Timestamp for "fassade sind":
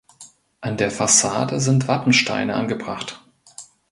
0.89-1.87